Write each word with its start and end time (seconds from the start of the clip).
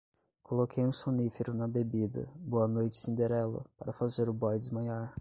Coloquei 0.41 0.83
um 0.83 0.91
sonífero 0.91 1.53
na 1.53 1.67
bebida, 1.67 2.27
boa 2.35 2.67
noite 2.67 2.97
cinderela, 2.97 3.63
para 3.77 3.93
fazer 3.93 4.27
o 4.29 4.33
boy 4.33 4.57
desmaiar 4.57 5.09